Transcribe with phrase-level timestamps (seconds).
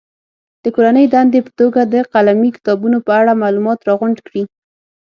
[0.63, 4.43] د کورنۍ دندې په توګه د قلمي کتابونو په اړه معلومات راغونډ کړي.